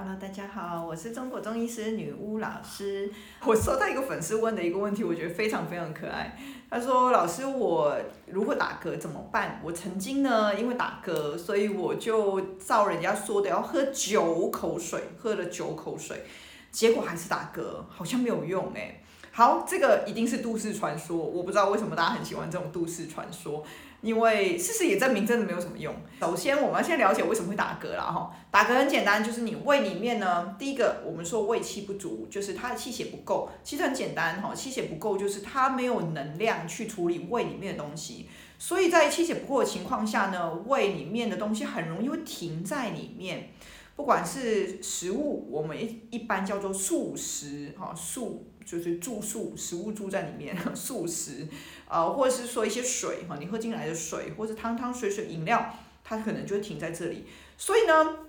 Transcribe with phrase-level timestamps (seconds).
[0.00, 3.10] Hello，大家好，我是中国中医师女巫老师。
[3.44, 6.38] 我收到一个粉丝问的一个问题，我觉得非常非常可爱。
[6.70, 9.60] 他说：“老师，我如果打嗝怎么办？
[9.60, 16.22] 我曾经呢，因为打嗝，所以我就照人家说的要喝九口水，喝了九口水，
[16.70, 23.62] 结果还是打嗝，好像没有用哎。”好，这个一定是都市传说，我不知道为什么大家很喜欢这种都市传说，
[24.00, 25.94] 因为事实也证明真的没有什么用。
[26.20, 28.34] 首先，我们要先了解为什么会打嗝啦哈。
[28.50, 33.48] 打嗝很简单，就是你胃里面呢，第一个我们说胃气不足，就是它的气血不够。
[33.62, 43.50] 其实很简单哈，气血不够就是它没有能量去处理胃里面的东西，所以在气血不够的情况下呢，胃里面的东西很容易会停在里面。
[43.98, 51.48] 不管是食物，我们一一般叫做素食，哈，素就是住宿，食物住在里面，素食，
[51.88, 55.74] 呃，或者是说一些水，哈，你喝进来的水，或者汤汤水水饮料，
[56.04, 57.24] 它可能就会停在这里。
[57.56, 58.20] 所以呢，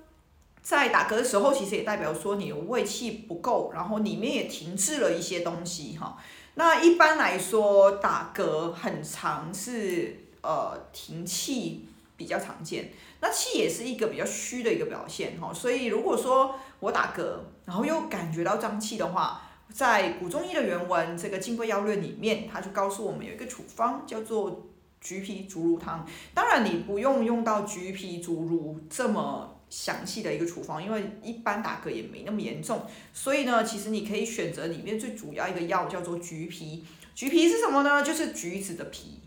[0.63, 6.17] 在打嗝的时候，其实也代表说你的胃气不够，然后里面也停滞了一些东西，哈。
[6.55, 11.85] 那一般来说，打嗝很长是呃停气。
[12.19, 19.41] 比较常见，那气也是一个比较虚的一个表现哈，所以如果说我打嗝，然后又感觉到胀气的话，
[19.73, 24.67] 在古中医的原文这个《金匮要略》里面，他就告诉我们有一个处方叫做
[24.99, 26.05] 橘皮竹茹汤。
[26.33, 32.81] 当然你不用用到橘皮竹茹这么详细的一个处方，因为一般打嗝也没那么严重，
[33.13, 36.83] 所以呢，其实你可以选择里面最主要一个药叫做橘皮。
[37.15, 38.03] 橘皮是什么呢？
[38.03, 39.21] 就是橘子的皮。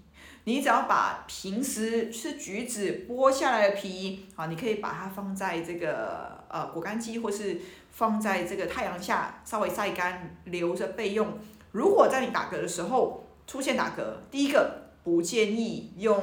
[0.44, 7.60] 你只要把平时吃橘子剥下来的皮，啊，你可以把它放在这个呃果干机，或是
[7.92, 11.28] 放在这个太阳下稍微晒干，留着备用。
[11.70, 16.20] 如果在你打嗝的时候出现打嗝，第一个不建议用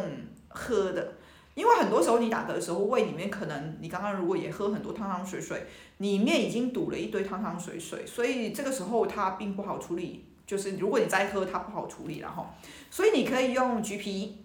[0.50, 1.14] 喝的，
[1.56, 5.66] 因为很多时候你打嗝的时候，胃里面可能你刚刚如果也喝很多汤汤水水，
[6.00, 10.26] 里面已经堵了一堆汤汤水水，所以这个时候它并不好处理。
[10.50, 12.48] 就是如果你再喝，它不好处理，然后，
[12.90, 14.44] 所以你可以用橘皮，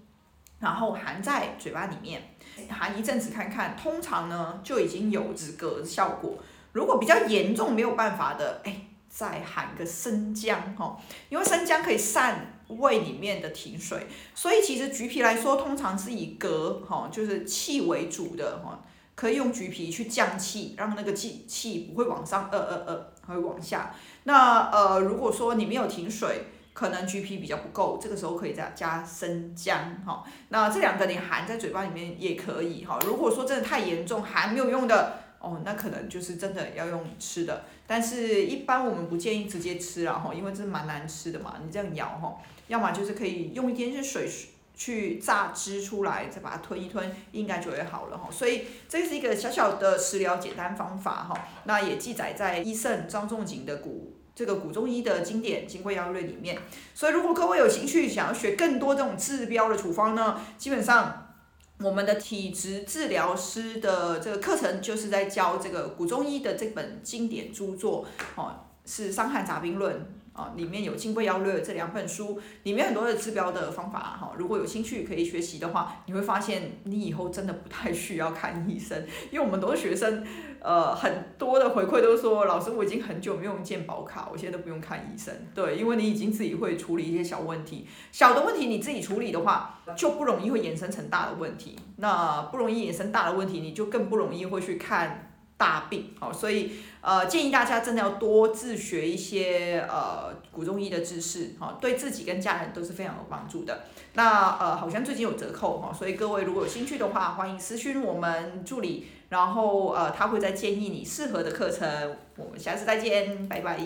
[0.61, 2.21] 然后含在嘴巴里面，
[2.69, 6.37] 含一阵子看看，通常呢就已经有止嗝效果。
[6.73, 11.01] 如果比较严重没有办法的，哎，再含个生姜哈，
[11.31, 18.79] 因为生姜可以散胃里面的停水，所以其实橘皮来说，通常是以嗝哈，就是气为主的哈。
[19.15, 23.95] 可以用橘皮去降气，让那个气气不会往上，呃呃呃，会往下。
[24.25, 30.25] 那呃，如果说你没有停水，可能橘皮比较不够，这个时候可以再加生姜哈。
[30.49, 32.99] 那这两个你含在嘴巴里面也可以哈。
[33.07, 37.65] 如果说真的太严重，含没有用的哦，那可能就是真的要用吃的。
[37.87, 42.37] 但是一般我们不建议直接吃了哈，因为这蛮难吃的嘛，你这样咬哈，
[42.67, 44.29] 要么就是可以用一点点水。
[44.77, 48.29] 去榨汁出来，再把它吞一吞，应该就会好了哈。
[48.31, 51.49] 所以这是一个小小的食疗简单方法哈。
[51.65, 56.59] 那也记载在医圣张仲景的古这个古中医的经典《金匮要略》里面。
[56.93, 61.37] 所以如果各位有兴趣想要学更多这种治标的处方呢，基本上
[61.79, 68.05] 我们的体质治疗师的这个课程就是在教这个古中医的这本经典著作
[68.35, 69.95] 哦，是《伤寒杂病论》。
[70.35, 74.33] 啊，里面有《金匮要略》这两本书，里面很多的治标的方法哈。
[74.37, 80.27] 如果有兴趣可以学习的话，你会发现你以后真的不太需要看医生，因为我们都是学生，
[80.59, 85.33] 呃，很多的回馈都说，老师我已经很久没有用健保卡，我现在都不用看医生。
[85.55, 91.77] 对，因为你已经自己会处理一些小问题，小的问题你自己处理的话，就不容易会衍生成大的问题。
[91.99, 95.31] 那不容易衍生大的问题，你就更不容易会去看。
[95.57, 103.85] 大病，哦，所以呃建议大家真的要多自学一些呃古中医的知识，哈，对自己跟家人都是非常有帮助的。
[104.15, 112.17] 那呃好像最近有折扣哈，所以各位如果有兴趣的话，欢迎私讯我们助理，然后呃他会再建议你适合的课程。
[112.37, 113.79] 我们下次再见，拜拜。